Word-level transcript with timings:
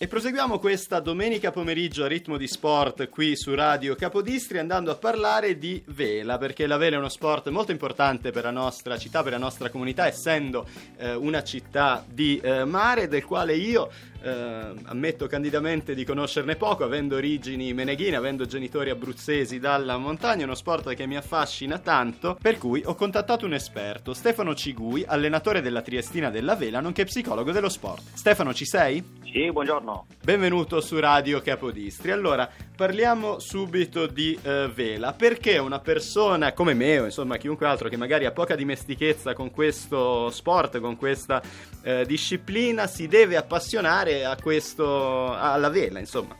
E 0.00 0.06
proseguiamo 0.06 0.60
questa 0.60 1.00
domenica 1.00 1.50
pomeriggio 1.50 2.04
a 2.04 2.06
ritmo 2.06 2.36
di 2.36 2.46
sport 2.46 3.08
qui 3.08 3.36
su 3.36 3.52
Radio 3.52 3.96
Capodistri 3.96 4.58
andando 4.58 4.92
a 4.92 4.94
parlare 4.94 5.58
di 5.58 5.82
vela, 5.86 6.38
perché 6.38 6.68
la 6.68 6.76
vela 6.76 6.94
è 6.94 6.98
uno 7.00 7.08
sport 7.08 7.48
molto 7.48 7.72
importante 7.72 8.30
per 8.30 8.44
la 8.44 8.52
nostra 8.52 8.96
città, 8.96 9.24
per 9.24 9.32
la 9.32 9.38
nostra 9.38 9.70
comunità, 9.70 10.06
essendo 10.06 10.68
eh, 10.98 11.14
una 11.16 11.42
città 11.42 12.04
di 12.08 12.38
eh, 12.38 12.64
mare 12.64 13.08
del 13.08 13.24
quale 13.24 13.56
io 13.56 13.90
eh, 14.22 14.72
ammetto 14.84 15.26
candidamente 15.26 15.96
di 15.96 16.04
conoscerne 16.04 16.54
poco, 16.54 16.84
avendo 16.84 17.16
origini 17.16 17.72
meneghine, 17.72 18.14
avendo 18.14 18.46
genitori 18.46 18.90
abruzzesi 18.90 19.58
dalla 19.58 19.96
montagna, 19.96 20.44
uno 20.44 20.54
sport 20.54 20.94
che 20.94 21.06
mi 21.06 21.16
affascina 21.16 21.78
tanto, 21.78 22.38
per 22.40 22.58
cui 22.58 22.82
ho 22.84 22.94
contattato 22.94 23.46
un 23.46 23.54
esperto, 23.54 24.14
Stefano 24.14 24.54
Cigui, 24.54 25.04
allenatore 25.04 25.60
della 25.60 25.82
Triestina 25.82 26.30
della 26.30 26.54
Vela, 26.54 26.78
nonché 26.78 27.04
psicologo 27.04 27.50
dello 27.50 27.68
sport. 27.68 28.02
Stefano, 28.14 28.54
ci 28.54 28.64
sei? 28.64 29.02
Sì, 29.24 29.50
buongiorno. 29.50 29.87
Benvenuto 30.22 30.80
su 30.80 30.98
Radio 30.98 31.40
Capodistri. 31.40 32.10
Allora, 32.10 32.48
parliamo 32.76 33.38
subito 33.38 34.06
di 34.06 34.38
uh, 34.42 34.68
vela. 34.68 35.12
Perché 35.12 35.56
una 35.58 35.78
persona 35.78 36.52
come 36.52 36.74
me, 36.74 36.98
o 36.98 37.04
insomma 37.06 37.36
chiunque 37.38 37.66
altro 37.66 37.88
che 37.88 37.96
magari 37.96 38.26
ha 38.26 38.32
poca 38.32 38.54
dimestichezza 38.54 39.32
con 39.32 39.50
questo 39.50 40.30
sport, 40.30 40.80
con 40.80 40.96
questa 40.96 41.40
uh, 41.84 42.04
disciplina, 42.04 42.86
si 42.86 43.08
deve 43.08 43.36
appassionare 43.36 44.24
a 44.24 44.36
questo, 44.36 45.34
alla 45.34 45.70
vela, 45.70 45.98
insomma? 45.98 46.36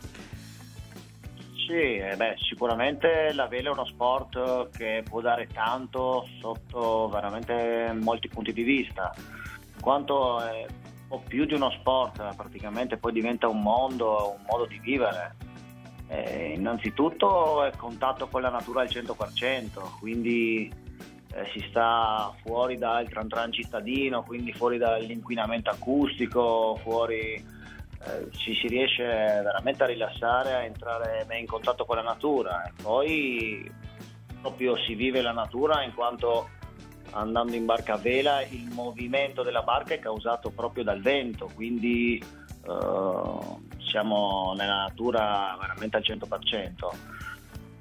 Sì, 1.66 1.96
eh 1.96 2.14
beh, 2.16 2.36
sicuramente 2.48 3.32
la 3.34 3.46
vela 3.46 3.68
è 3.68 3.72
uno 3.72 3.84
sport 3.84 4.70
che 4.76 5.02
può 5.08 5.20
dare 5.20 5.48
tanto 5.52 6.26
sotto 6.40 7.08
veramente 7.08 7.94
molti 7.98 8.28
punti 8.28 8.52
di 8.52 8.62
vista. 8.62 9.14
Quanto 9.80 10.40
po' 11.08 11.22
più 11.26 11.44
di 11.46 11.54
uno 11.54 11.70
sport, 11.70 12.34
praticamente 12.36 12.98
poi 12.98 13.12
diventa 13.12 13.48
un 13.48 13.60
mondo, 13.60 14.36
un 14.38 14.44
modo 14.48 14.66
di 14.66 14.78
vivere. 14.78 15.36
Eh, 16.08 16.54
innanzitutto 16.56 17.64
è 17.64 17.72
contatto 17.76 18.28
con 18.28 18.42
la 18.42 18.50
natura 18.50 18.82
al 18.82 18.88
100%, 18.88 19.98
quindi 19.98 20.72
eh, 21.32 21.50
si 21.52 21.64
sta 21.68 22.32
fuori 22.42 22.78
dal 22.78 23.08
tran 23.08 23.28
tran 23.28 23.52
cittadino, 23.52 24.22
quindi 24.22 24.52
fuori 24.52 24.78
dall'inquinamento 24.78 25.70
acustico, 25.70 26.78
fuori, 26.82 27.34
eh, 27.34 28.30
ci 28.32 28.54
si 28.54 28.68
riesce 28.68 29.04
veramente 29.04 29.82
a 29.82 29.86
rilassare, 29.86 30.54
a 30.54 30.62
entrare 30.64 31.26
in 31.38 31.46
contatto 31.46 31.84
con 31.84 31.96
la 31.96 32.02
natura 32.02 32.64
e 32.64 32.72
poi 32.82 33.70
proprio 34.40 34.76
si 34.86 34.94
vive 34.94 35.20
la 35.20 35.32
natura 35.32 35.82
in 35.82 35.92
quanto 35.94 36.48
andando 37.12 37.54
in 37.54 37.64
barca 37.64 37.94
a 37.94 37.98
vela 37.98 38.42
il 38.42 38.68
movimento 38.72 39.42
della 39.42 39.62
barca 39.62 39.94
è 39.94 39.98
causato 39.98 40.50
proprio 40.50 40.84
dal 40.84 41.00
vento, 41.00 41.50
quindi 41.54 42.22
uh, 42.66 43.60
siamo 43.88 44.54
nella 44.56 44.82
natura 44.82 45.56
veramente 45.60 45.96
al 45.96 46.04
100%. 46.06 46.88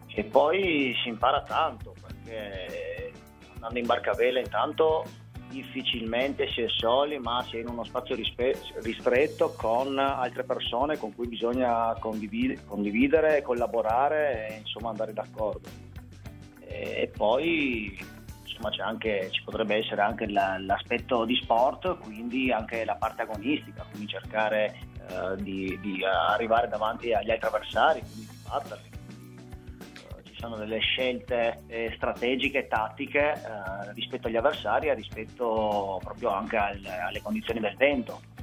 E 0.08 0.23
poi 0.23 0.95
si 1.03 1.09
impara 1.09 1.44
tanto 1.44 1.94
perché 2.02 3.11
andando 3.53 3.78
in 3.78 3.86
barca 3.86 4.11
a 4.11 4.16
vela 4.16 4.39
intanto 4.39 5.05
difficilmente 5.50 6.50
si 6.52 6.61
è 6.61 6.67
soli 6.67 7.20
ma 7.20 7.44
si 7.48 7.58
è 7.58 7.61
in 7.61 7.70
uno 7.70 7.83
spazio 7.83 8.16
rispe- 8.16 8.59
ristretto 8.81 9.53
con 9.55 9.98
altre 9.98 10.44
persone 10.44 10.98
con 10.98 11.14
cui 11.16 11.28
bisogna 11.28 11.95
condivid- 12.00 12.66
condividere, 12.66 13.42
collaborare 13.42 14.48
e 14.50 14.58
insomma 14.58 14.89
andare 14.89 15.14
d'accordo. 15.14 15.70
E 16.59 17.11
poi 17.16 17.98
insomma 18.58 18.88
anche, 18.88 19.30
ci 19.31 19.41
potrebbe 19.44 19.75
essere 19.75 20.02
anche 20.02 20.27
la, 20.27 20.58
l'aspetto 20.59 21.25
di 21.25 21.36
sport, 21.41 21.97
quindi 22.00 22.52
anche 22.52 22.83
la 22.86 22.95
parte 22.95 23.22
agonistica, 23.22 23.86
quindi 23.89 24.08
cercare 24.08 24.75
eh, 25.09 25.41
di, 25.41 25.77
di, 25.81 26.03
arrivare 26.03 26.67
davanti 26.67 27.14
agli 27.14 27.31
altri 27.31 27.47
avversari, 27.47 27.99
quindi 28.02 28.27
di 28.27 28.38
batterli. 28.47 28.89
Eh, 28.89 30.23
ci 30.23 30.36
sono 30.38 30.55
delle 30.55 30.80
scelte 30.80 31.64
eh, 31.67 31.94
strategiche 31.95 32.67
tattiche 32.67 33.33
eh, 33.33 33.93
rispetto 33.93 34.27
agli 34.27 34.37
avversari 34.37 34.87
e 34.87 34.93
rispetto 34.93 35.99
proprio 36.03 36.32
anche 36.32 36.58
al, 36.58 36.83
alle 36.86 37.21
condizioni 37.21 37.59
del 37.59 37.76
vento. 37.77 38.36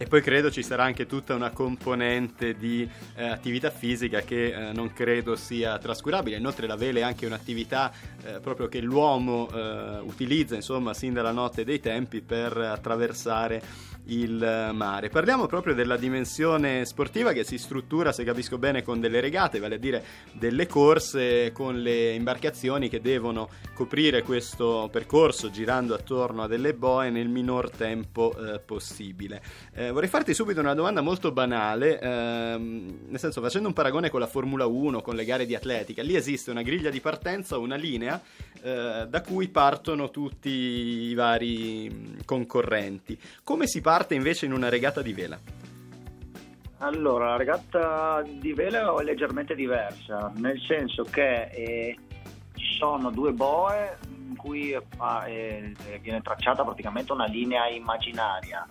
E 0.00 0.06
poi 0.06 0.22
credo 0.22 0.48
ci 0.48 0.62
sarà 0.62 0.84
anche 0.84 1.06
tutta 1.06 1.34
una 1.34 1.50
componente 1.50 2.56
di 2.56 2.88
eh, 3.16 3.26
attività 3.26 3.68
fisica 3.68 4.20
che 4.20 4.68
eh, 4.68 4.72
non 4.72 4.92
credo 4.92 5.34
sia 5.34 5.76
trascurabile. 5.78 6.36
Inoltre 6.36 6.68
la 6.68 6.76
vela 6.76 7.00
è 7.00 7.02
anche 7.02 7.26
un'attività 7.26 7.92
eh, 8.22 8.38
proprio 8.38 8.68
che 8.68 8.80
l'uomo 8.80 9.48
eh, 9.52 9.98
utilizza, 10.02 10.54
insomma, 10.54 10.94
sin 10.94 11.14
dalla 11.14 11.32
notte 11.32 11.64
dei 11.64 11.80
tempi 11.80 12.20
per 12.20 12.56
attraversare 12.56 13.60
il 14.08 14.70
mare. 14.72 15.08
Parliamo 15.08 15.46
proprio 15.46 15.74
della 15.74 15.96
dimensione 15.96 16.84
sportiva 16.84 17.32
che 17.32 17.44
si 17.44 17.58
struttura, 17.58 18.12
se 18.12 18.24
capisco 18.24 18.58
bene, 18.58 18.82
con 18.82 19.00
delle 19.00 19.20
regate, 19.20 19.58
vale 19.58 19.74
a 19.74 19.78
dire 19.78 20.04
delle 20.32 20.66
corse 20.66 21.52
con 21.52 21.80
le 21.80 22.12
imbarcazioni 22.12 22.88
che 22.88 23.00
devono 23.00 23.48
coprire 23.74 24.22
questo 24.22 24.88
percorso 24.90 25.50
girando 25.50 25.94
attorno 25.94 26.42
a 26.42 26.46
delle 26.46 26.74
boe 26.74 27.10
nel 27.10 27.28
minor 27.28 27.70
tempo 27.70 28.34
eh, 28.36 28.58
possibile. 28.60 29.42
Eh, 29.74 29.90
vorrei 29.90 30.08
farti 30.08 30.34
subito 30.34 30.60
una 30.60 30.74
domanda 30.74 31.00
molto 31.00 31.32
banale, 31.32 32.00
ehm, 32.00 32.98
nel 33.08 33.18
senso 33.18 33.40
facendo 33.40 33.68
un 33.68 33.74
paragone 33.74 34.10
con 34.10 34.20
la 34.20 34.26
Formula 34.26 34.66
1, 34.66 35.02
con 35.02 35.16
le 35.16 35.24
gare 35.24 35.46
di 35.46 35.54
atletica, 35.54 36.02
lì 36.02 36.16
esiste 36.16 36.50
una 36.50 36.62
griglia 36.62 36.90
di 36.90 37.00
partenza, 37.00 37.58
una 37.58 37.76
linea 37.76 38.20
eh, 38.62 39.06
da 39.08 39.20
cui 39.20 39.48
partono 39.48 40.10
tutti 40.10 40.48
i 40.48 41.14
vari 41.14 42.16
concorrenti. 42.24 43.18
Come 43.44 43.66
si 43.66 43.80
parte 43.80 43.97
invece 44.14 44.46
in 44.46 44.52
una 44.52 44.68
regata 44.68 45.02
di 45.02 45.12
vela? 45.12 45.38
Allora, 46.78 47.30
la 47.30 47.36
regata 47.36 48.22
di 48.22 48.52
vela 48.52 48.94
è 48.94 49.02
leggermente 49.02 49.54
diversa, 49.54 50.32
nel 50.36 50.60
senso 50.60 51.02
che 51.02 51.50
eh, 51.50 51.98
ci 52.54 52.76
sono 52.78 53.10
due 53.10 53.32
boe 53.32 53.98
in 54.28 54.36
cui 54.36 54.72
eh, 54.72 55.74
viene 56.00 56.22
tracciata 56.22 56.62
praticamente 56.62 57.12
una 57.12 57.26
linea 57.26 57.66
immaginaria 57.68 58.66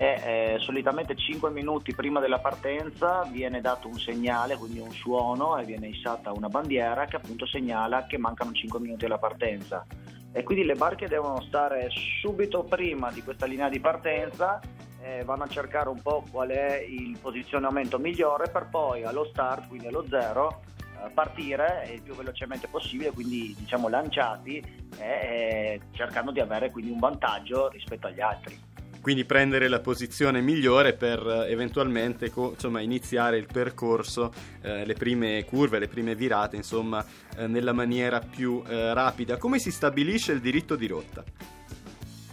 e 0.00 0.54
eh, 0.54 0.58
solitamente 0.60 1.14
5 1.14 1.50
minuti 1.50 1.94
prima 1.94 2.20
della 2.20 2.38
partenza 2.38 3.22
viene 3.30 3.60
dato 3.60 3.86
un 3.86 3.98
segnale, 3.98 4.56
quindi 4.56 4.78
un 4.78 4.92
suono 4.92 5.58
e 5.58 5.66
viene 5.66 5.88
issata 5.88 6.32
una 6.32 6.48
bandiera 6.48 7.04
che 7.04 7.16
appunto 7.16 7.44
segnala 7.44 8.06
che 8.06 8.16
mancano 8.16 8.52
5 8.52 8.80
minuti 8.80 9.04
alla 9.04 9.18
partenza. 9.18 9.84
E 10.32 10.42
quindi 10.44 10.64
le 10.64 10.74
barche 10.74 11.08
devono 11.08 11.40
stare 11.42 11.88
subito 12.20 12.62
prima 12.62 13.10
di 13.10 13.22
questa 13.22 13.46
linea 13.46 13.68
di 13.68 13.80
partenza, 13.80 14.60
eh, 15.02 15.24
vanno 15.24 15.44
a 15.44 15.48
cercare 15.48 15.88
un 15.88 16.00
po' 16.00 16.24
qual 16.30 16.50
è 16.50 16.78
il 16.78 17.18
posizionamento 17.20 17.98
migliore 17.98 18.48
per 18.48 18.68
poi 18.70 19.02
allo 19.02 19.24
start, 19.24 19.66
quindi 19.68 19.88
allo 19.88 20.04
zero, 20.08 20.62
eh, 20.78 21.10
partire 21.10 21.90
il 21.92 22.02
più 22.02 22.14
velocemente 22.14 22.68
possibile, 22.68 23.10
quindi 23.10 23.54
diciamo 23.58 23.88
lanciati, 23.88 24.62
eh, 24.98 25.80
cercando 25.92 26.30
di 26.30 26.40
avere 26.40 26.70
quindi 26.70 26.90
un 26.90 26.98
vantaggio 26.98 27.68
rispetto 27.68 28.06
agli 28.06 28.20
altri 28.20 28.58
quindi 29.00 29.24
prendere 29.24 29.68
la 29.68 29.80
posizione 29.80 30.40
migliore 30.40 30.92
per 30.92 31.26
eh, 31.26 31.50
eventualmente 31.50 32.30
co- 32.30 32.50
insomma, 32.50 32.80
iniziare 32.80 33.38
il 33.38 33.46
percorso, 33.50 34.32
eh, 34.62 34.84
le 34.84 34.94
prime 34.94 35.44
curve, 35.44 35.78
le 35.78 35.88
prime 35.88 36.14
virate, 36.14 36.56
insomma, 36.56 37.04
eh, 37.36 37.46
nella 37.46 37.72
maniera 37.72 38.20
più 38.20 38.62
eh, 38.66 38.92
rapida. 38.92 39.36
Come 39.36 39.58
si 39.58 39.70
stabilisce 39.70 40.32
il 40.32 40.40
diritto 40.40 40.76
di 40.76 40.86
rotta? 40.86 41.24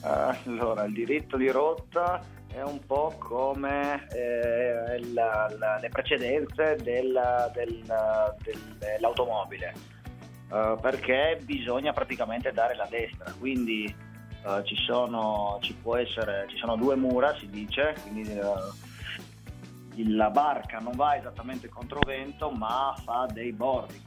Allora, 0.02 0.86
il 0.86 0.94
diritto 0.94 1.36
di 1.36 1.50
rotta 1.50 2.24
è 2.48 2.62
un 2.62 2.80
po' 2.86 3.16
come 3.18 4.08
eh, 4.10 5.00
la, 5.12 5.54
la, 5.58 5.80
le 5.80 5.90
precedenze 5.90 6.78
del, 6.82 7.20
del, 7.54 7.84
del, 8.42 8.76
dell'automobile, 8.78 9.74
uh, 10.50 10.80
perché 10.80 11.40
bisogna 11.42 11.92
praticamente 11.92 12.52
dare 12.54 12.76
la 12.76 12.88
destra, 12.90 13.34
quindi 13.38 13.94
uh, 14.44 14.64
ci, 14.64 14.76
sono, 14.76 15.58
ci, 15.62 15.76
essere, 15.98 16.46
ci, 16.50 16.58
sono, 16.58 16.76
due 16.76 16.96
mura, 16.96 17.36
si 17.38 17.50
dice, 17.50 17.96
quindi 18.02 18.30
uh, 18.30 20.16
la 20.16 20.30
barca 20.30 20.80
non 20.80 20.94
va 20.96 21.16
esattamente 21.16 21.70
contro 21.70 22.00
vento, 22.06 22.50
ma 22.52 22.96
fa 23.04 23.28
dei 23.32 23.52
bordi. 23.52 24.02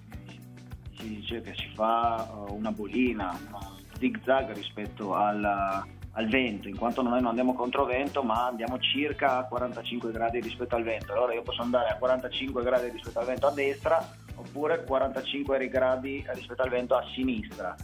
si 0.98 1.08
dice 1.08 1.40
che 1.40 1.54
si 1.54 1.70
fa 1.74 2.28
uh, 2.32 2.54
una 2.54 2.72
bolina, 2.72 3.38
una 3.48 3.76
zig-zag 3.98 4.52
rispetto 4.52 5.14
al, 5.14 5.44
al 5.44 6.28
vento, 6.28 6.68
in 6.68 6.76
quanto 6.76 7.02
noi 7.02 7.20
non 7.20 7.28
andiamo 7.28 7.54
contro 7.54 7.84
vento, 7.84 8.22
ma 8.22 8.46
andiamo 8.46 8.78
circa 8.78 9.38
a 9.38 9.44
45 9.44 10.10
gradi 10.10 10.40
rispetto 10.40 10.76
al 10.76 10.82
vento. 10.82 11.12
Allora 11.12 11.34
io 11.34 11.42
posso 11.42 11.62
andare 11.62 11.88
a 11.88 11.96
45 11.96 12.62
gradi 12.62 12.90
rispetto 12.90 13.18
al 13.18 13.26
vento 13.26 13.46
a 13.46 13.52
destra 13.52 14.18
oppure 14.36 14.84
45 14.84 15.68
gradi 15.68 16.24
rispetto 16.32 16.62
al 16.62 16.70
vento 16.70 16.96
a 16.96 17.04
sinistra 17.14 17.76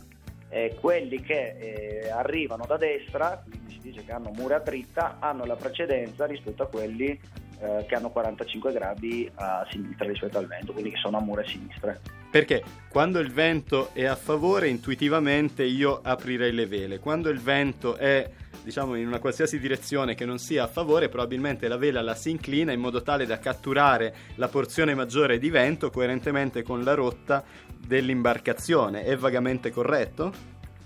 eh, 0.49 0.77
quelli 0.81 1.21
che 1.21 1.57
eh, 1.59 2.11
arrivano 2.11 2.65
da 2.67 2.77
destra, 2.77 3.43
quindi 3.49 3.73
si 3.73 3.79
dice 3.81 4.05
che 4.05 4.13
hanno 4.13 4.31
mura 4.35 4.59
dritta, 4.59 5.17
hanno 5.19 5.45
la 5.45 5.57
precedenza 5.57 6.27
rispetto 6.27 6.63
a 6.63 6.67
quelli 6.67 7.19
eh, 7.59 7.85
che 7.87 7.95
hanno 7.95 8.11
45 8.11 8.73
gradi 8.73 9.31
a 9.35 9.67
sinistra 9.71 10.07
rispetto 10.07 10.39
al 10.39 10.47
vento, 10.47 10.73
quindi 10.73 10.91
che 10.91 10.99
sono 10.99 11.17
a 11.17 11.21
mura 11.21 11.45
sinistre. 11.47 12.01
Perché 12.31 12.63
quando 12.91 13.19
il 13.19 13.33
vento 13.33 13.91
è 13.95 14.05
a 14.05 14.15
favore, 14.15 14.69
intuitivamente 14.69 15.65
io 15.65 16.01
aprirei 16.03 16.53
le 16.53 16.67
vele, 16.67 16.99
quando 16.99 17.31
il 17.31 17.41
vento 17.41 17.97
è 17.97 18.29
diciamo 18.67 18.97
in 18.97 19.07
una 19.07 19.21
qualsiasi 19.21 19.61
direzione 19.61 20.17
che 20.17 20.25
non 20.25 20.39
sia 20.39 20.65
a 20.65 20.67
favore, 20.67 21.09
probabilmente 21.09 21.69
la 21.69 21.77
vela 21.77 22.03
la 22.03 22.17
si 22.17 22.31
inclina 22.31 22.73
in 22.73 22.81
modo 22.81 23.01
tale 23.01 23.25
da 23.25 23.39
catturare 23.39 24.13
la 24.35 24.49
porzione 24.49 24.93
maggiore 24.93 25.39
di 25.39 25.51
vento 25.51 25.89
coerentemente 25.89 26.65
con 26.65 26.83
la 26.83 26.95
rotta 26.95 27.45
dell'imbarcazione. 27.79 29.05
È 29.05 29.17
vagamente 29.17 29.71
corretto? 29.71 30.33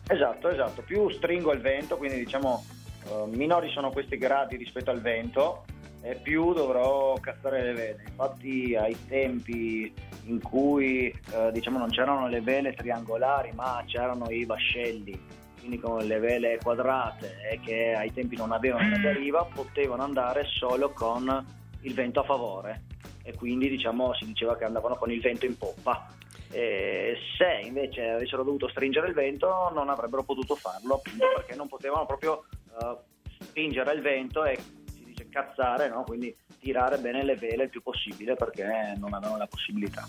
Esatto, 0.07 0.51
esatto. 0.51 0.83
Più 0.83 1.09
stringo 1.09 1.55
il 1.55 1.63
vento, 1.63 1.97
quindi 1.97 2.19
diciamo 2.19 2.67
uh, 3.05 3.25
minori 3.35 3.71
sono 3.71 3.91
questi 3.91 4.19
gradi 4.19 4.59
rispetto 4.59 4.91
al 4.91 5.01
vento, 5.01 5.65
e 6.03 6.17
più 6.17 6.53
dovrò 6.53 7.15
cazzare 7.15 7.63
le 7.63 7.73
vele. 7.73 8.05
Infatti 8.09 8.77
ai 8.77 9.07
tempi 9.09 9.91
in 10.25 10.43
cui 10.43 11.19
uh, 11.33 11.51
diciamo 11.51 11.79
non 11.79 11.89
c'erano 11.89 12.29
le 12.29 12.43
vele 12.43 12.75
triangolari, 12.75 13.53
ma 13.55 13.83
c'erano 13.87 14.29
i 14.29 14.45
vascelli, 14.45 15.19
quindi 15.61 15.79
con 15.79 16.05
le 16.05 16.19
vele 16.19 16.59
quadrate 16.61 17.37
e 17.51 17.61
che 17.61 17.95
ai 17.95 18.13
tempi 18.13 18.37
non 18.37 18.51
avevano 18.51 18.89
la 18.89 18.99
deriva, 18.99 19.45
potevano 19.45 20.03
andare 20.03 20.45
solo 20.47 20.91
con 20.91 21.47
il 21.83 21.95
vento 21.95 22.21
a 22.21 22.25
favore. 22.25 22.83
E 23.23 23.35
quindi 23.35 23.69
diciamo 23.69 24.15
si 24.15 24.25
diceva 24.25 24.57
che 24.57 24.65
andavano 24.65 24.97
con 24.97 25.11
il 25.13 25.21
vento 25.21 25.47
in 25.47 25.57
poppa. 25.57 26.09
Eh, 26.51 27.17
se 27.39 27.61
invece 27.65 28.09
avessero 28.09 28.43
dovuto 28.43 28.69
stringere 28.69 29.07
il 29.07 29.15
vento 29.15 29.71
non 29.73 29.89
avrebbero 29.89 30.25
potuto 30.25 30.57
farlo 30.57 30.97
appunto 30.97 31.25
perché 31.37 31.55
non 31.55 31.69
potevano 31.69 32.07
proprio 32.07 32.45
uh, 32.81 32.97
stringere 33.39 33.93
il 33.93 34.01
vento 34.01 34.45
e 34.45 34.59
si 34.93 35.05
dice 35.05 35.29
cazzare, 35.29 35.89
no? 35.89 36.03
quindi 36.03 36.35
tirare 36.59 36.99
bene 36.99 37.23
le 37.23 37.37
vele 37.37 37.65
il 37.65 37.71
più 37.71 37.83
possibile 37.83 38.35
perché 38.35 38.65
non 38.99 39.15
avevano 39.15 39.39
la 39.39 39.47
possibilità 39.47 40.09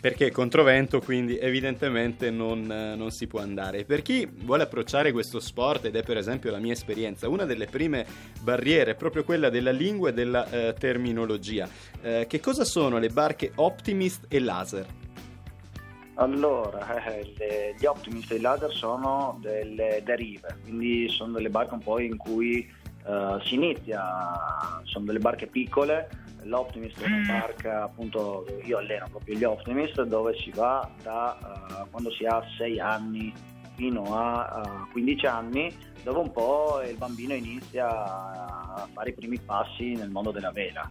perché 0.00 0.30
controvento 0.30 1.00
quindi 1.00 1.38
evidentemente 1.38 2.30
non, 2.30 2.62
non, 2.62 3.10
si 3.10 3.26
può 3.26 3.40
andare. 3.40 3.84
Per 3.84 4.02
chi 4.02 4.28
vuole 4.30 4.64
approcciare 4.64 5.12
questo 5.12 5.40
sport, 5.40 5.86
ed 5.86 5.96
è 5.96 6.02
per 6.02 6.16
esempio 6.16 6.50
la 6.50 6.58
mia 6.58 6.72
esperienza, 6.72 7.28
una 7.28 7.44
delle 7.44 7.66
prime 7.66 8.06
barriere 8.40 8.92
è 8.92 8.94
proprio 8.94 9.24
quella 9.24 9.50
della 9.50 9.72
lingua 9.72 10.10
e 10.10 10.12
della 10.12 10.48
eh, 10.50 10.74
terminologia. 10.78 11.68
Eh, 12.02 12.26
che 12.28 12.40
cosa 12.40 12.64
sono 12.64 12.98
le 12.98 13.08
barche 13.08 13.52
Optimist 13.56 14.26
e 14.28 14.40
Laser? 14.40 14.86
Allora, 16.18 17.04
eh, 17.04 17.32
le, 17.36 17.74
gli 17.78 17.84
Optimist 17.84 18.32
e 18.32 18.36
i 18.36 18.40
Laser 18.40 18.72
sono 18.72 19.38
delle 19.40 20.00
derive, 20.02 20.56
quindi 20.62 21.08
sono 21.10 21.32
delle 21.32 21.50
barche 21.50 21.74
un 21.74 21.80
po' 21.80 21.98
in 21.98 22.16
cui 22.16 22.66
uh, 23.04 23.38
si 23.40 23.54
inizia, 23.54 24.02
sono 24.84 25.04
delle 25.04 25.18
barche 25.18 25.46
piccole, 25.46 26.08
l'Optimist 26.46 27.00
è 27.00 27.06
una 27.06 27.24
barca, 27.26 27.82
appunto 27.84 28.46
io 28.64 28.78
alleno 28.78 29.06
proprio 29.10 29.36
gli 29.36 29.44
Optimist, 29.44 30.02
dove 30.02 30.34
si 30.38 30.50
va 30.50 30.88
da 31.02 31.36
uh, 31.40 31.90
quando 31.90 32.10
si 32.12 32.24
ha 32.24 32.42
6 32.56 32.80
anni 32.80 33.32
fino 33.74 34.16
a 34.16 34.62
uh, 34.86 34.90
15 34.92 35.26
anni, 35.26 35.76
dove 36.02 36.20
un 36.20 36.32
po' 36.32 36.80
il 36.82 36.96
bambino 36.96 37.34
inizia 37.34 37.88
a 37.88 38.88
fare 38.92 39.10
i 39.10 39.14
primi 39.14 39.38
passi 39.38 39.94
nel 39.94 40.10
mondo 40.10 40.30
della 40.30 40.50
vela. 40.50 40.90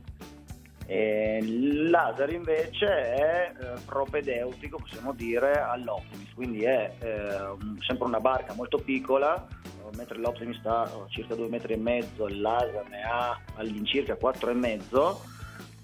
E 0.87 1.39
il 1.41 1.89
laser 1.89 2.31
invece 2.31 2.85
è 2.85 3.51
eh, 3.59 3.79
propedeutico, 3.85 4.77
possiamo 4.77 5.13
dire, 5.13 5.59
all'Optimist, 5.59 6.35
quindi 6.35 6.63
è 6.63 6.93
eh, 6.99 7.55
sempre 7.79 8.05
una 8.05 8.19
barca 8.19 8.53
molto 8.53 8.77
piccola, 8.77 9.47
mentre 9.95 10.19
l'Optimist 10.19 10.63
ha 10.67 10.87
circa 11.09 11.33
2,5 11.33 11.49
metri, 11.49 11.73
e 11.73 11.77
mezzo, 11.77 12.27
il 12.27 12.39
laser 12.39 12.87
ne 12.89 13.01
ha 13.01 13.39
all'incirca 13.55 14.13
4,5 14.13 14.53
metri 14.53 15.33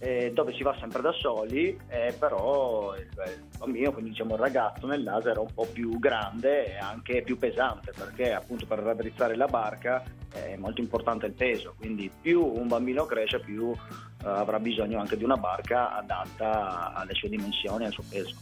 eh, 0.03 0.31
dove 0.33 0.51
si 0.53 0.63
va 0.63 0.75
sempre 0.79 0.99
da 1.01 1.11
soli, 1.11 1.79
eh, 1.87 2.15
però 2.17 2.95
il, 2.95 3.01
il, 3.03 3.43
bambino, 3.55 3.91
quindi 3.91 4.09
diciamo 4.09 4.33
il 4.33 4.39
ragazzo 4.39 4.87
nel 4.87 5.03
laser 5.03 5.35
è 5.35 5.39
un 5.39 5.53
po' 5.53 5.67
più 5.71 5.99
grande 5.99 6.73
e 6.73 6.77
anche 6.77 7.21
più 7.21 7.37
pesante 7.37 7.93
perché 7.95 8.33
appunto 8.33 8.65
per 8.65 8.79
raddrizzare 8.79 9.35
la 9.35 9.45
barca 9.45 10.03
è 10.33 10.55
molto 10.55 10.81
importante 10.81 11.27
il 11.27 11.33
peso, 11.33 11.75
quindi 11.77 12.09
più 12.19 12.43
un 12.43 12.67
bambino 12.67 13.05
cresce 13.05 13.41
più 13.41 13.71
eh, 13.71 14.27
avrà 14.27 14.59
bisogno 14.59 14.99
anche 14.99 15.17
di 15.17 15.23
una 15.23 15.37
barca 15.37 15.95
adatta 15.95 16.93
alle 16.93 17.13
sue 17.13 17.29
dimensioni 17.29 17.83
e 17.83 17.87
al 17.87 17.93
suo 17.93 18.03
peso. 18.09 18.35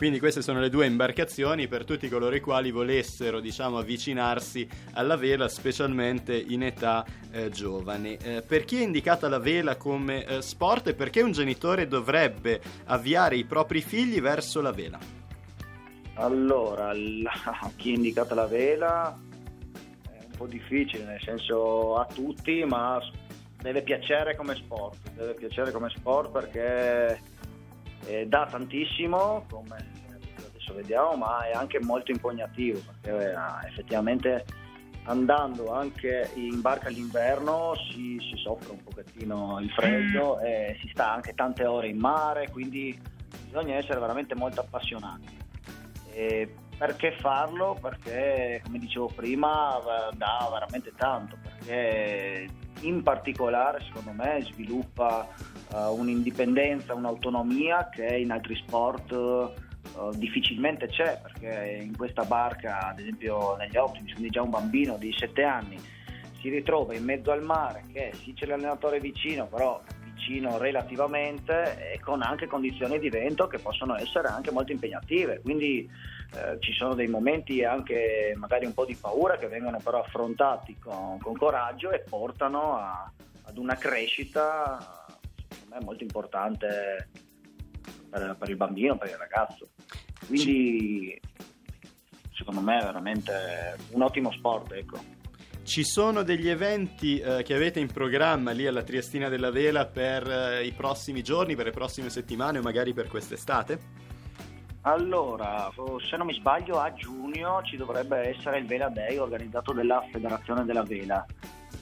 Quindi 0.00 0.18
queste 0.18 0.40
sono 0.40 0.60
le 0.60 0.70
due 0.70 0.86
imbarcazioni 0.86 1.68
per 1.68 1.84
tutti 1.84 2.08
coloro 2.08 2.34
i 2.34 2.40
quali 2.40 2.70
volessero 2.70 3.38
diciamo, 3.38 3.76
avvicinarsi 3.76 4.66
alla 4.94 5.14
vela, 5.14 5.46
specialmente 5.46 6.34
in 6.34 6.62
età 6.62 7.04
eh, 7.30 7.50
giovane. 7.50 8.16
Eh, 8.16 8.40
per 8.40 8.64
chi 8.64 8.78
è 8.78 8.82
indicata 8.82 9.28
la 9.28 9.38
vela 9.38 9.76
come 9.76 10.24
eh, 10.24 10.40
sport 10.40 10.86
e 10.86 10.94
perché 10.94 11.20
un 11.20 11.32
genitore 11.32 11.86
dovrebbe 11.86 12.62
avviare 12.86 13.36
i 13.36 13.44
propri 13.44 13.82
figli 13.82 14.22
verso 14.22 14.62
la 14.62 14.72
vela? 14.72 14.98
Allora, 16.14 16.94
la, 16.94 17.32
chi 17.76 17.92
è 17.92 17.96
indicata 17.96 18.34
la 18.34 18.46
vela 18.46 19.14
è 20.02 20.24
un 20.24 20.34
po' 20.34 20.46
difficile, 20.46 21.04
nel 21.04 21.20
senso 21.20 21.96
a 21.96 22.06
tutti, 22.06 22.64
ma 22.64 22.98
deve 23.60 23.82
piacere 23.82 24.34
come 24.34 24.54
sport, 24.54 25.10
deve 25.14 25.34
piacere 25.34 25.70
come 25.70 25.90
sport 25.90 26.30
perché 26.30 27.20
eh, 28.06 28.26
dà 28.26 28.46
tantissimo, 28.50 29.44
come 29.48 29.76
adesso 30.36 30.74
vediamo, 30.74 31.16
ma 31.16 31.46
è 31.46 31.52
anche 31.52 31.80
molto 31.80 32.10
impegnativo 32.10 32.80
perché 33.00 33.32
eh, 33.32 33.68
effettivamente 33.68 34.44
andando 35.04 35.72
anche 35.72 36.30
in 36.34 36.60
barca 36.60 36.88
all'inverno 36.88 37.74
si, 37.90 38.18
si, 38.20 38.36
soffre 38.36 38.72
un 38.72 38.82
pochettino 38.82 39.58
il 39.60 39.70
freddo 39.70 40.38
mm. 40.40 40.44
e 40.44 40.78
si 40.80 40.88
sta 40.92 41.12
anche 41.12 41.34
tante 41.34 41.64
ore 41.64 41.88
in 41.88 41.98
mare, 41.98 42.50
quindi 42.50 42.98
bisogna 43.44 43.76
essere 43.76 43.98
veramente 43.98 44.34
molto 44.34 44.60
appassionati. 44.60 45.38
E 46.12 46.54
perché 46.76 47.12
farlo? 47.12 47.76
Perché, 47.80 48.60
come 48.64 48.78
dicevo 48.78 49.10
prima, 49.14 49.78
dà 50.12 50.48
veramente 50.50 50.92
tanto, 50.96 51.36
perché 51.42 52.48
in 52.82 53.02
particolare, 53.02 53.82
secondo 53.86 54.12
me, 54.12 54.42
sviluppa 54.42 55.28
uh, 55.72 55.98
un'indipendenza, 55.98 56.94
un'autonomia 56.94 57.88
che 57.90 58.06
in 58.16 58.30
altri 58.30 58.56
sport 58.56 59.10
uh, 59.12 59.52
difficilmente 60.14 60.86
c'è, 60.88 61.20
perché 61.22 61.80
in 61.82 61.96
questa 61.96 62.24
barca, 62.24 62.88
ad 62.88 63.00
esempio 63.00 63.56
negli 63.56 63.76
Optimus, 63.76 64.12
quindi 64.12 64.30
già 64.30 64.42
un 64.42 64.50
bambino 64.50 64.96
di 64.96 65.14
7 65.16 65.42
anni, 65.42 65.78
si 66.40 66.48
ritrova 66.48 66.94
in 66.94 67.04
mezzo 67.04 67.30
al 67.30 67.42
mare, 67.42 67.84
che 67.92 68.12
sì 68.14 68.32
c'è 68.32 68.46
l'allenatore 68.46 68.98
vicino, 68.98 69.46
però 69.46 69.80
vicino 70.14 70.58
relativamente 70.58 71.92
e 71.92 72.00
con 72.00 72.22
anche 72.22 72.46
condizioni 72.46 72.98
di 72.98 73.08
vento 73.08 73.46
che 73.46 73.58
possono 73.58 73.96
essere 73.96 74.28
anche 74.28 74.50
molto 74.50 74.72
impegnative. 74.72 75.40
Quindi 75.40 75.88
eh, 76.34 76.58
ci 76.60 76.72
sono 76.72 76.94
dei 76.94 77.08
momenti 77.08 77.64
anche 77.64 78.34
magari 78.36 78.66
un 78.66 78.74
po' 78.74 78.84
di 78.84 78.94
paura 78.94 79.36
che 79.36 79.48
vengono 79.48 79.78
però 79.82 80.00
affrontati 80.00 80.78
con, 80.78 81.18
con 81.20 81.36
coraggio 81.36 81.90
e 81.90 82.00
portano 82.00 82.76
a, 82.76 83.12
ad 83.42 83.56
una 83.58 83.74
crescita 83.76 85.00
me 85.70 85.78
è 85.78 85.84
molto 85.84 86.02
importante 86.02 87.08
per, 88.10 88.36
per, 88.38 88.48
il 88.48 88.56
bambino, 88.56 88.98
per 88.98 89.08
il 89.08 89.16
ragazzo. 89.16 89.68
Quindi 90.26 91.18
secondo 92.32 92.60
me 92.60 92.78
è 92.78 92.84
veramente 92.84 93.76
un 93.90 94.02
ottimo 94.02 94.32
sport, 94.32 94.72
ecco. 94.72 95.18
Ci 95.62 95.84
sono 95.84 96.22
degli 96.22 96.48
eventi 96.48 97.20
eh, 97.20 97.42
che 97.44 97.54
avete 97.54 97.78
in 97.78 97.92
programma 97.92 98.50
lì 98.50 98.66
alla 98.66 98.82
Triestina 98.82 99.28
della 99.28 99.50
Vela 99.50 99.86
per 99.86 100.28
eh, 100.28 100.64
i 100.64 100.72
prossimi 100.72 101.22
giorni, 101.22 101.54
per 101.54 101.66
le 101.66 101.70
prossime 101.70 102.10
settimane 102.10 102.58
o 102.58 102.62
magari 102.62 102.92
per 102.92 103.06
quest'estate? 103.06 103.99
Allora, 104.82 105.70
se 106.08 106.16
non 106.16 106.26
mi 106.26 106.32
sbaglio, 106.32 106.78
a 106.80 106.92
giugno 106.94 107.62
ci 107.62 107.76
dovrebbe 107.76 108.34
essere 108.34 108.58
il 108.58 108.66
Vela 108.66 108.88
Day 108.88 109.18
organizzato 109.18 109.72
dalla 109.72 110.02
Federazione 110.10 110.64
della 110.64 110.82
Vela. 110.82 111.24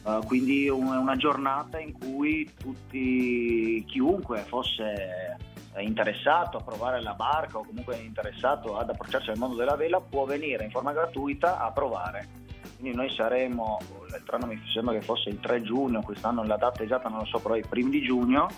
Uh, 0.03 0.25
quindi 0.25 0.69
un, 0.69 0.87
una 0.87 1.17
giornata 1.17 1.79
in 1.79 1.93
cui 1.93 2.51
tutti, 2.57 3.85
chiunque 3.87 4.41
fosse 4.41 5.37
interessato 5.81 6.57
a 6.57 6.63
provare 6.63 7.01
la 7.01 7.15
barca 7.15 7.59
o 7.59 7.65
comunque 7.65 7.97
interessato 7.99 8.77
ad 8.77 8.91
approcciarsi 8.91 9.31
al 9.31 9.39
mondo 9.39 9.55
della 9.55 9.77
vela 9.77 10.01
può 10.01 10.25
venire 10.25 10.65
in 10.65 10.71
forma 10.71 10.93
gratuita 10.93 11.59
a 11.59 11.71
provare. 11.71 12.47
Quindi 12.79 12.97
noi 12.97 13.11
saremo, 13.11 13.79
l'altro 14.09 14.47
mi 14.47 14.61
sembra 14.73 14.95
che 14.95 15.03
fosse 15.03 15.29
il 15.29 15.41
3 15.41 15.63
giugno, 15.63 16.03
quest'anno 16.03 16.45
la 16.45 16.57
data 16.57 16.83
esatta 16.83 17.09
non 17.09 17.19
lo 17.19 17.25
so, 17.27 17.39
però 17.39 17.57
i 17.57 17.65
primi 17.69 17.91
di 17.91 18.03
giugno, 18.03 18.49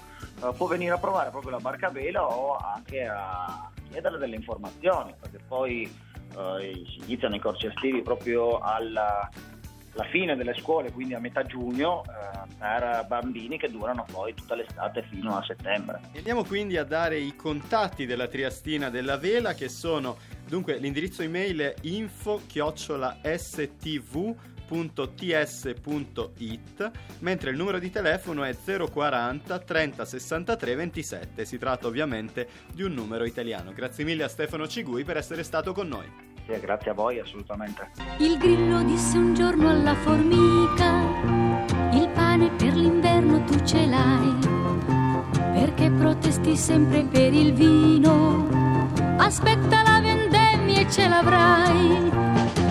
uh, 0.41 0.55
può 0.55 0.67
venire 0.67 0.93
a 0.93 0.99
provare 0.99 1.31
proprio 1.31 1.53
la 1.53 1.59
barca 1.59 1.89
a 1.89 1.91
vela 1.91 2.25
o 2.25 2.57
anche 2.57 3.07
a 3.07 3.71
chiedere 3.91 4.19
delle 4.19 4.37
informazioni, 4.37 5.15
perché 5.21 5.39
poi 5.47 5.91
uh, 6.35 6.59
si 6.61 7.01
iniziano 7.07 7.35
i 7.35 7.41
corsi 7.41 7.67
estivi 7.67 8.03
proprio 8.03 8.59
alla 8.59 9.29
la 9.95 10.05
fine 10.05 10.37
delle 10.37 10.55
scuole, 10.55 10.93
quindi 10.93 11.15
a 11.15 11.19
metà 11.19 11.43
giugno, 11.45 12.05
eh, 12.05 12.55
per 12.59 13.07
bambini 13.09 13.59
che 13.59 13.69
durano 13.71 14.05
poi 14.11 14.35
tutta 14.35 14.55
l'estate 14.55 15.03
fino 15.11 15.37
a 15.37 15.45
settembre. 15.45 16.01
Andiamo 16.15 16.45
quindi 16.45 16.77
a 16.77 16.85
dare 16.85 17.19
i 17.19 17.35
contatti 17.35 18.07
della 18.07 18.29
Triastina 18.29 18.89
della 18.89 19.17
Vela 19.17 19.55
che 19.55 19.69
sono, 19.69 20.17
dunque 20.47 20.79
l'indirizzo 20.79 21.23
email 21.23 21.75
è 23.21 23.37
info-stv.ts.it 24.71 26.91
mentre 27.21 27.51
il 27.51 27.57
numero 27.57 27.79
di 27.79 27.91
telefono 27.91 28.45
è 28.45 28.55
040 28.55 29.59
30 29.59 30.05
63 30.05 30.75
27 30.75 31.45
si 31.45 31.59
tratta 31.59 31.87
ovviamente 31.87 32.49
di 32.73 32.83
un 32.83 32.95
numero 32.95 33.25
italiano 33.25 33.73
grazie 33.73 34.05
mille 34.05 34.25
a 34.25 34.29
Stefano 34.29 34.67
Cigui 34.67 35.05
per 35.05 35.17
essere 35.17 35.43
stato 35.43 35.73
con 35.73 35.89
noi 35.89 36.29
Grazie, 36.51 36.67
grazie 36.67 36.91
a 36.91 36.95
voi 36.95 37.19
assolutamente. 37.21 37.91
Il 38.19 38.37
grillo 38.39 38.83
disse 38.83 39.17
un 39.17 39.35
giorno 39.35 39.69
alla 39.69 39.95
formica, 39.95 41.01
il 41.93 42.09
pane 42.13 42.51
per 42.57 42.75
l'inverno 42.75 43.45
tu 43.45 43.57
ce 43.65 43.87
l'hai, 43.87 44.35
perché 45.53 45.91
protesti 45.93 46.57
sempre 46.57 47.05
per 47.05 47.33
il 47.33 47.53
vino, 47.53 48.89
aspetta 49.19 49.83
la 49.83 50.01
vendemmia 50.01 50.81
e 50.81 50.91
ce 50.91 51.09
l'avrai. 51.09 52.30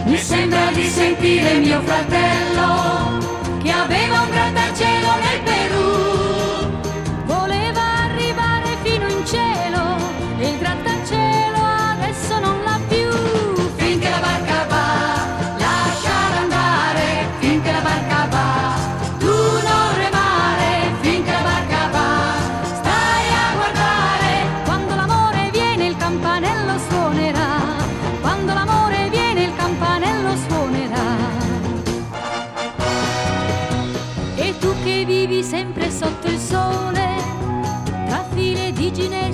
Mi 0.10 0.18
sembra 0.18 0.72
di 0.72 0.88
sentire 0.88 1.60
mio 1.60 1.80
fratello 1.82 3.29
vivi 35.10 35.42
sempre 35.42 35.90
sotto 35.90 36.28
il 36.28 36.38
sole, 36.38 37.16
tra 38.06 38.24
file 38.32 38.72
di 38.72 38.94
ginestre 38.94 39.29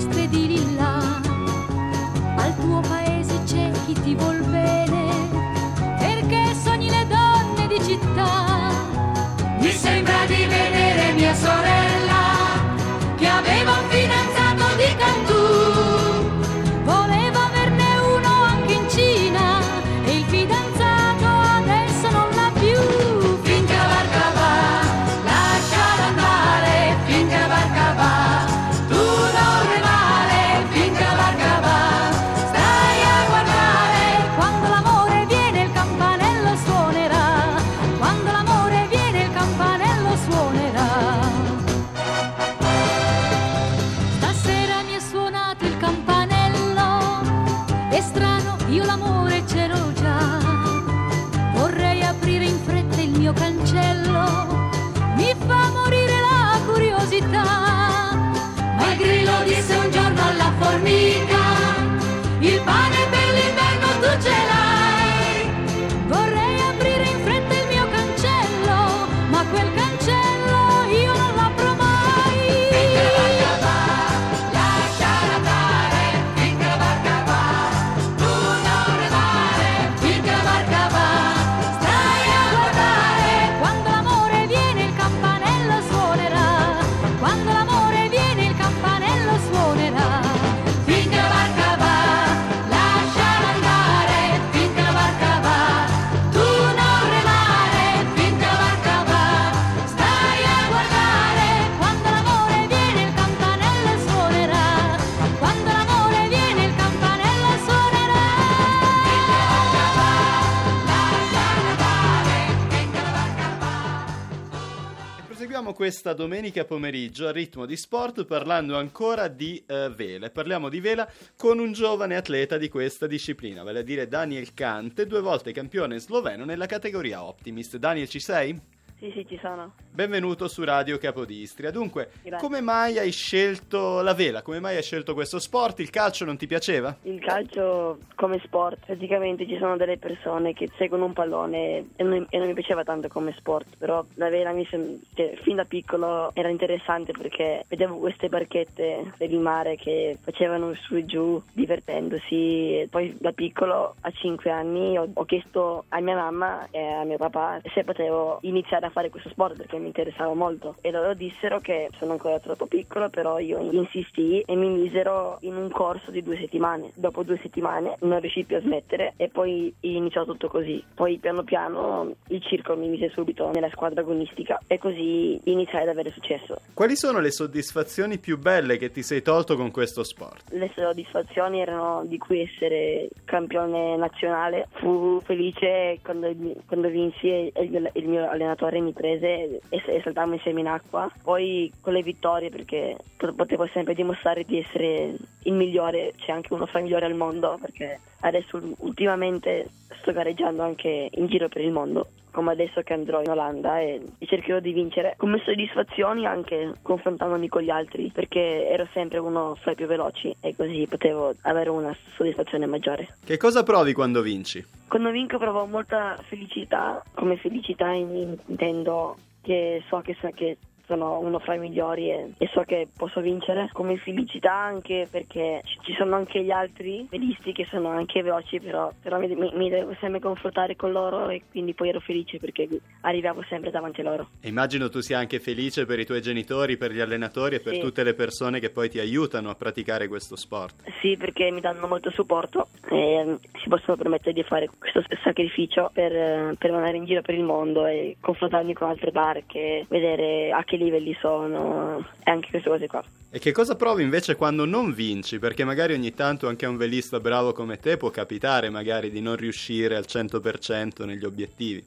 questa 115.86 116.14
domenica 116.14 116.66
pomeriggio 116.66 117.28
a 117.28 117.32
ritmo 117.32 117.68
di 117.68 117.78
sport 117.78 118.26
parlando 118.26 118.76
ancora 118.76 119.28
di 119.28 119.64
eh, 119.68 119.92
vela. 119.96 120.32
Parliamo 120.32 120.68
di 120.68 120.80
vela 120.80 121.08
con 121.38 121.60
un 121.60 121.74
giovane 121.74 122.16
atleta 122.16 122.58
di 122.58 122.70
questa 122.70 123.06
disciplina, 123.06 123.62
vale 123.62 123.82
a 123.82 123.84
dire 123.84 124.08
Daniel 124.08 124.56
Cante, 124.56 125.06
due 125.06 125.22
volte 125.22 125.52
campione 125.52 126.00
sloveno 126.00 126.44
nella 126.44 126.66
categoria 126.66 127.24
Optimist. 127.24 127.78
Daniel, 127.78 128.10
ci 128.10 128.20
sei? 128.20 128.60
Sì, 128.98 129.12
sì, 129.14 129.26
ci 129.28 129.38
sono. 129.42 129.74
Benvenuto 129.92 130.48
su 130.48 130.64
Radio 130.64 130.98
Capodistria. 130.98 131.70
Dunque, 131.70 132.12
Grazie. 132.24 132.38
come 132.48 132.62
mai 132.62 132.98
hai 132.98 133.12
scelto 133.12 134.02
la 134.02 134.14
vela? 134.14 134.42
Come 134.42 134.60
mai 134.62 134.78
hai 134.78 134.84
scelto 134.84 135.14
questo 135.14 135.38
sport? 135.38 135.80
Il 135.80 135.90
calcio 135.90 136.24
non 136.24 136.38
ti 136.38 136.48
piaceva? 136.48 136.96
Il 137.04 137.20
calcio 137.20 138.00
come 138.16 138.40
sport, 138.44 138.86
praticamente 138.86 139.46
ci 139.48 139.58
sono 139.58 139.76
delle 139.76 139.98
persone 139.98 140.54
che 140.54 140.70
seguono 140.78 141.06
un 141.06 141.14
pallone 141.14 141.90
e 141.98 142.04
non, 142.04 142.26
e 142.30 142.38
non 142.38 142.48
mi 142.48 142.54
piaceva 142.54 142.84
tanto 142.86 143.10
come 143.10 143.34
sport, 143.38 143.76
però 143.78 144.04
la 144.16 144.30
vela 144.30 144.52
mi 144.54 144.66
sem- 144.70 145.00
cioè, 145.14 145.38
fin 145.44 145.58
da 145.58 145.66
piccolo 145.66 146.32
era 146.34 146.48
interessante 146.50 147.12
perché 147.12 147.66
vedevo 147.68 147.98
queste 147.98 148.30
barchette 148.30 149.12
per 149.18 149.30
il 149.32 149.40
mare 149.40 149.76
che 149.76 150.18
facevano 150.22 150.74
su 150.74 150.96
e 150.96 151.06
giù 151.06 151.42
divertendosi 151.52 152.80
e 152.80 152.88
poi 152.90 153.16
da 153.20 153.34
piccolo 153.34 153.96
a 154.00 154.12
5 154.12 154.50
anni 154.50 154.98
ho, 154.98 155.10
ho 155.14 155.26
chiesto 155.26 155.84
a 155.90 156.00
mia 156.00 156.16
mamma 156.16 156.68
e 156.72 156.82
a 156.82 157.04
mio 157.04 157.18
papà 157.18 157.60
se 157.74 157.84
potevo 157.84 158.40
iniziare 158.42 158.85
a 158.88 158.90
fare 158.90 159.10
questo 159.10 159.30
sport 159.30 159.56
perché 159.56 159.78
mi 159.78 159.88
interessava 159.88 160.34
molto. 160.34 160.76
E 160.82 160.92
loro 160.92 161.14
dissero 161.14 161.60
che 161.60 161.90
sono 161.98 162.14
ancora 162.14 162.40
troppo 162.40 162.66
piccolo 162.66 163.10
però 163.10 163.40
io 163.40 163.60
insistii 163.72 164.44
e 164.46 164.56
mi 164.56 164.70
misero 164.70 165.38
in 165.42 165.56
un 165.56 165.70
corso 165.70 166.12
di 166.12 166.24
due 166.24 166.38
settimane. 166.38 166.92
Dopo 166.96 167.24
due 167.24 167.40
settimane 167.42 167.96
non 168.02 168.20
riuscii 168.20 168.46
più 168.46 168.58
a 168.58 168.62
smettere 168.62 169.14
e 169.18 169.30
poi 169.30 169.74
iniziò 169.82 170.26
tutto 170.26 170.48
così. 170.48 170.84
Poi 170.94 171.18
piano 171.18 171.44
piano 171.44 172.16
il 172.28 172.42
circolo 172.42 172.80
mi 172.80 172.88
mise 172.88 173.10
subito 173.10 173.52
nella 173.52 173.70
squadra 173.70 174.02
agonistica 174.02 174.60
e 174.68 174.78
così 174.78 175.40
iniziai 175.44 175.84
ad 175.84 175.90
avere 175.90 176.12
successo. 176.12 176.60
Quali 176.74 176.96
sono 176.96 177.20
le 177.20 177.32
soddisfazioni 177.32 178.18
più 178.18 178.38
belle 178.38 178.78
che 178.78 178.92
ti 178.92 179.04
sei 179.04 179.22
tolto 179.22 179.56
con 179.56 179.72
questo 179.72 180.04
sport? 180.04 180.54
le 180.56 180.72
soddisfazioni 180.74 181.60
erano 181.60 182.04
di 182.06 182.18
cui 182.18 182.42
essere 182.42 183.10
campione 183.26 183.96
nazionale. 183.98 184.68
Fu 184.74 185.22
felice 185.24 186.00
quando, 186.02 186.34
quando 186.66 186.90
vinsi 186.90 187.28
e 187.28 187.52
il 187.94 188.08
mio, 188.08 188.32
il 188.34 188.56
allenatore 188.76 188.80
mi 188.82 188.94
prese 188.94 189.60
e, 189.70 189.84
e 189.86 190.02
saltammo 190.04 190.34
insieme 190.34 190.60
in 190.60 190.68
acqua. 190.68 191.10
Poi 191.24 191.72
con 191.82 191.94
le 191.94 192.02
vittorie 192.02 192.50
perché 192.50 192.98
potevo 193.36 193.68
sempre 193.68 193.94
dimostrare 193.94 194.44
di 194.44 194.60
essere 194.60 195.16
il 195.44 195.54
migliore, 195.54 196.14
c'è 196.18 196.32
anche 196.32 196.54
uno 196.54 196.66
fra 196.66 196.80
i 196.80 196.84
migliori 196.84 197.06
al 197.06 197.16
mondo 197.16 197.58
perché 197.60 198.00
adesso 198.22 198.60
ultimamente 198.80 199.70
sto 200.00 200.12
gareggiando 200.12 200.62
anche 200.62 201.10
in 201.12 201.28
giro 201.28 201.48
per 201.48 201.62
il 201.62 201.72
mondo 201.72 202.08
come 202.36 202.52
adesso 202.52 202.82
che 202.82 202.94
andrò 202.94 203.22
in 203.22 203.30
Olanda 203.30 203.80
e, 203.80 204.02
cercherò 204.20 204.60
di 204.60 204.74
vincere 204.74 205.14
come 205.18 205.42
soddisfazioni 205.46 206.26
anche 206.26 206.74
confrontandomi 206.82 207.48
con 207.48 207.62
gli 207.62 207.70
altri 207.70 208.12
perché 208.14 208.68
ero 208.68 208.86
sempre 208.92 209.20
uno 209.20 209.56
fra 209.62 209.72
i 209.72 209.76
più 209.76 209.88
veloci 209.88 210.36
e 210.42 210.54
così 210.54 210.86
potevo 210.88 211.34
avere 211.44 211.70
una 211.70 211.96
soddisfazione 212.16 212.66
maggiore. 212.66 213.16
Che 213.26 213.38
cosa 213.38 213.64
provi 213.64 213.94
quando 213.94 214.22
vinci? 214.22 214.64
Quando 214.90 215.12
vinco 215.12 215.38
provo 215.38 215.66
molta 215.66 216.18
felicità, 216.28 217.02
come 217.14 217.38
felicità 217.38 217.88
in- 217.92 218.38
intendo 218.48 219.16
che 219.42 219.82
so 219.88 220.02
che, 220.02 220.18
sa- 220.20 220.32
che 220.32 220.58
sono 220.86 221.20
uno 221.20 221.40
fra 221.40 221.56
i 221.56 221.60
migliori 221.60 222.10
e, 222.10 222.34
e 222.38 222.50
so 222.54 222.62
che 222.64 222.88
posso 222.96 223.22
vincere. 223.22 223.70
Come 223.72 223.98
felicità 223.98 224.54
anche 224.54 225.08
perché 225.10 225.62
ci, 225.82 225.94
sono 225.94 226.16
anche 226.16 226.44
gli 226.44 226.52
altri 226.52 227.08
velisti 227.10 227.52
che 227.52 227.66
sono 227.70 227.90
anche 227.90 228.22
veloci, 228.22 228.60
però, 228.60 228.92
però 229.02 229.20
mi, 229.20 229.34
mi, 229.36 229.52
mi, 229.54 229.70
devo 229.70 229.96
sempre 230.00 230.20
confrontare 230.20 230.76
con 230.76 230.92
loro 230.92 231.30
e 231.30 231.44
quindi 231.50 231.74
poi 231.74 231.90
ero 231.90 232.00
felice 232.00 232.38
perché 232.38 232.68
arrivavo 233.02 233.44
sempre 233.48 233.72
davanti 233.72 234.02
a 234.02 234.04
loro. 234.04 234.30
E 234.42 234.48
immagino 234.48 234.90
tu 234.90 235.02
sia 235.02 235.18
anche 235.18 235.40
felice 235.40 235.86
per 235.86 236.00
i 236.00 236.06
tuoi 236.06 236.22
genitori, 236.22 236.78
per 236.78 236.92
gli 236.92 237.00
allenatori 237.00 237.56
e 237.56 237.60
per 237.60 237.74
sì. 237.74 237.80
tutte 237.80 238.04
le 238.04 238.14
persone 238.14 238.60
che 238.60 238.70
poi 238.70 238.90
ti 238.90 239.00
aiutano 239.00 239.50
a 239.50 239.56
praticare 239.56 240.08
questo 240.08 240.36
sport. 240.36 240.84
Sì, 241.02 241.18
perché 241.18 241.52
mi 241.52 241.62
danno 241.62 241.88
molto 241.88 242.12
supporto 242.12 242.68
e 242.90 243.24
mm, 243.26 243.34
si 243.62 243.70
possono 243.70 243.98
permettere 243.98 244.34
di 244.34 244.44
fare 244.44 244.70
questo 244.78 245.04
sacrificio 245.24 245.90
per, 245.94 246.56
per 246.58 246.72
andare 246.72 246.98
in 246.98 247.06
giro 247.06 247.22
per 247.22 247.36
il 247.36 247.44
mondo 247.44 247.86
e 247.86 248.18
confrontarmi 248.20 248.74
con 248.74 248.90
altre 248.90 249.12
barche, 249.12 249.86
vedere 249.90 250.52
a 250.52 250.64
che 250.64 250.75
livelli 250.78 251.16
sono 251.20 252.00
e 252.24 252.32
anche 252.32 252.50
queste 252.50 252.70
cose 252.70 252.88
qua. 252.88 253.04
E 253.30 253.40
che 253.40 253.52
cosa 253.52 253.76
provi 253.76 254.04
invece 254.04 254.36
quando 254.36 254.66
non 254.66 254.94
vinci? 254.94 255.40
Perché 255.40 255.64
magari 255.64 255.94
ogni 255.94 256.14
tanto 256.14 256.48
anche 256.48 256.66
a 256.66 256.70
un 256.70 256.78
velista 256.78 257.20
bravo 257.20 257.52
come 257.52 257.78
te 257.78 257.98
può 257.98 258.10
capitare 258.10 258.70
magari 258.70 259.10
di 259.10 259.22
non 259.22 259.36
riuscire 259.36 259.96
al 259.96 260.06
100% 260.08 261.06
negli 261.06 261.26
obiettivi. 261.26 261.86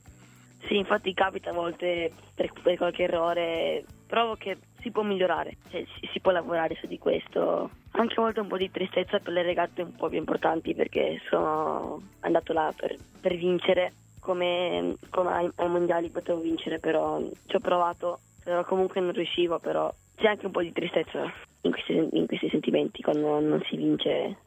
Sì, 0.66 0.76
infatti 0.76 1.14
capita 1.14 1.50
a 1.50 1.54
volte 1.54 2.11
per, 2.35 2.52
per 2.62 2.76
qualche 2.76 3.04
errore, 3.04 3.85
provo 4.07 4.35
che 4.35 4.59
si 4.80 4.90
può 4.90 5.02
migliorare, 5.02 5.57
cioè, 5.71 5.85
si, 5.99 6.09
si, 6.12 6.21
può 6.21 6.30
lavorare 6.30 6.76
su 6.80 6.87
di 6.87 6.99
questo. 6.99 7.71
Anche 7.92 8.14
a 8.18 8.23
volte 8.23 8.40
un 8.40 8.49
po' 8.49 8.59
di 8.59 8.71
tristezza 8.71 9.18
per 9.18 9.33
le 9.33 9.42
regate 9.42 9.83
un 9.83 9.95
po' 9.95 10.09
più 10.09 10.18
importanti 10.18 10.75
perché 10.75 11.21
sono 11.28 12.02
andato 12.21 12.52
là 12.52 12.73
per, 12.76 12.97
per 13.21 13.37
vincere 13.37 13.92
come, 14.21 14.97
come 15.09 15.33
ai, 15.33 15.50
ai, 15.57 15.68
mondiali 15.68 16.11
potevo 16.11 16.40
vincere, 16.40 16.78
però 16.78 17.18
ci 17.47 17.57
ho 17.57 17.61
provato, 17.61 18.21
però 18.49 18.64
comunque 18.64 19.02
non 19.02 19.12
riuscivo, 19.12 19.59
però 19.59 19.95
c'è 20.17 20.28
anche 20.28 20.47
un 20.47 20.52
po' 20.52 20.62
di 20.62 20.73
tristezza 20.73 21.31
in 21.61 21.71
questi, 21.71 21.93
in 22.12 22.26
questi 22.26 22.49
sentimenti 22.49 23.02
quando 23.02 23.38
non 23.40 23.62
si 23.69 23.76
vince. 23.76 24.38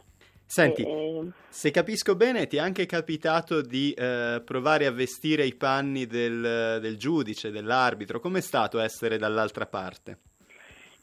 Senti, 0.43 0.81
e, 0.81 1.27
se 1.48 1.70
capisco 1.70 2.15
bene, 2.15 2.48
ti 2.48 2.58
è 2.58 2.62
anche 2.62 2.88
capitato 2.88 3.62
di 3.62 3.91
eh, 3.91 4.41
provare 4.43 4.88
a 4.88 4.91
vestire 4.91 5.46
i 5.46 5.53
panni 5.53 6.08
del, 6.08 6.79
del 6.81 6.98
giudice, 6.98 7.51
dell'arbitro. 7.51 8.20
Com'è 8.20 8.41
stato 8.41 8.79
essere 8.79 9.20
dall'altra 9.20 9.67
parte? 9.67 10.17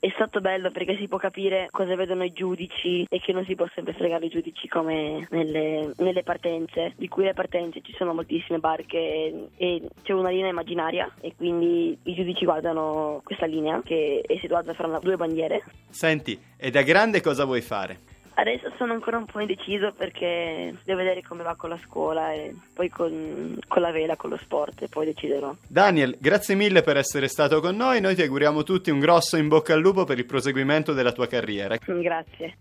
È 0.01 0.09
stato 0.15 0.41
bello 0.41 0.71
perché 0.71 0.97
si 0.97 1.09
può 1.09 1.19
capire 1.19 1.69
cosa 1.73 1.97
vedono 1.97 2.23
i 2.23 2.33
giudici 2.33 3.05
e 3.09 3.19
che 3.19 3.33
non 3.33 3.45
si 3.45 3.57
può 3.57 3.67
sempre 3.75 3.95
fregare 3.95 4.27
i 4.27 4.29
giudici 4.29 4.69
come 4.69 5.27
nelle, 5.31 5.93
nelle 5.97 6.23
partenze, 6.23 6.93
di 6.97 7.09
cui 7.09 7.25
le 7.25 7.35
partenze 7.35 7.81
ci 7.83 7.93
sono 7.99 8.15
moltissime 8.15 8.59
barche 8.59 9.49
e 9.57 9.83
c'è 10.03 10.13
una 10.13 10.31
linea 10.31 10.51
immaginaria 10.51 11.13
e 11.21 11.35
quindi 11.37 11.99
i 12.05 12.15
giudici 12.15 12.45
guardano 12.45 13.23
questa 13.25 13.47
linea 13.47 13.83
che 13.85 14.23
è 14.25 14.39
situata 14.41 14.73
fra 14.73 14.87
due 15.01 15.17
bandiere. 15.17 15.65
Senti, 15.89 16.39
e 16.57 16.71
da 16.71 16.83
grande 16.83 17.21
cosa 17.21 17.45
vuoi 17.45 17.61
fare? 17.61 18.18
Adesso 18.39 18.73
sono 18.77 18.93
ancora 18.93 19.17
un 19.17 19.25
po' 19.25 19.41
indeciso 19.41 19.93
perché 19.93 20.73
devo 20.85 20.99
vedere 20.99 21.23
come 21.23 21.43
va 21.43 21.57
con 21.57 21.71
la 21.71 21.79
scuola 21.79 22.33
e 22.33 22.55
poi 22.73 22.89
con, 22.89 23.59
con, 23.67 23.83
la 23.83 23.91
vela, 23.91 24.15
con 24.15 24.31
lo 24.31 24.37
sport 24.37 24.83
e 24.83 24.89
poi 24.89 25.07
deciderò. 25.07 25.53
Daniel, 25.67 26.17
grazie 26.21 26.55
mille 26.55 26.83
per 26.83 26.97
essere 26.97 27.27
stato 27.27 27.61
con 27.61 27.75
noi. 27.75 28.01
Noi 28.01 28.15
ti 28.15 28.23
auguriamo 28.23 28.63
tutti 28.63 28.91
un 28.91 29.01
grosso 29.01 29.37
in 29.37 29.49
bocca 29.49 29.75
al 29.75 29.81
lupo 29.81 30.05
per 30.05 30.19
il 30.19 30.25
proseguimento 30.25 30.93
della 30.93 31.11
tua 31.11 31.27
carriera. 31.27 31.79
Grazie. 31.85 32.59